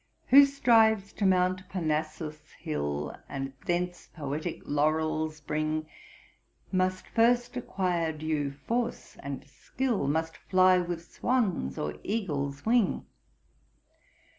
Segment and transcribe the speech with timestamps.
[0.29, 5.85] 'Who strives to mount Parnassus' hill, And thence poetick laurels bring,
[6.71, 13.05] Must first acquire due force and skill, Must fly with swan's or eagle's wing.